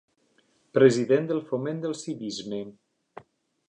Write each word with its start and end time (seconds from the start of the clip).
President 0.77 1.29
del 1.33 1.43
Foment 1.51 1.85
del 1.87 1.97
Civisme. 2.03 2.65